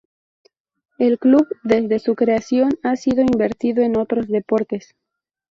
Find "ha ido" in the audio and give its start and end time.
2.83-3.21